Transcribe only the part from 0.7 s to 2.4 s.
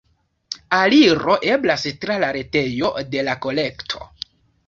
Aliro eblas tra la